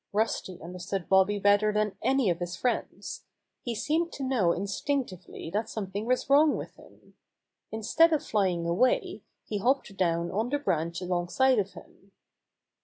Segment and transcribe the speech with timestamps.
[0.13, 3.25] Rusty understood Bobby better than any of his friends.
[3.61, 7.13] He seemed to know instinctively that something was wrong with him.
[7.71, 12.13] Instead of flying away, he hopped down on the branch alongside of him.